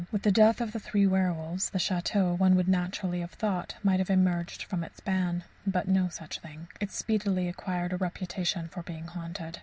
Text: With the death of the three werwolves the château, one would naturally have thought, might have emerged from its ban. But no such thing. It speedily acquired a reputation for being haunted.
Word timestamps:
With 0.11 0.23
the 0.23 0.31
death 0.31 0.61
of 0.61 0.71
the 0.71 0.79
three 0.79 1.05
werwolves 1.05 1.69
the 1.69 1.77
château, 1.77 2.35
one 2.35 2.55
would 2.55 2.67
naturally 2.67 3.19
have 3.19 3.33
thought, 3.33 3.75
might 3.83 3.99
have 3.99 4.09
emerged 4.09 4.63
from 4.63 4.83
its 4.83 4.99
ban. 4.99 5.43
But 5.67 5.87
no 5.87 6.09
such 6.09 6.39
thing. 6.39 6.69
It 6.79 6.89
speedily 6.91 7.47
acquired 7.47 7.93
a 7.93 7.97
reputation 7.97 8.67
for 8.67 8.81
being 8.81 9.05
haunted. 9.05 9.59